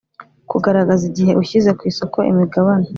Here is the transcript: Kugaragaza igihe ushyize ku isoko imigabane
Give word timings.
Kugaragaza 0.51 1.03
igihe 1.09 1.31
ushyize 1.41 1.69
ku 1.77 1.83
isoko 1.91 2.17
imigabane 2.31 2.87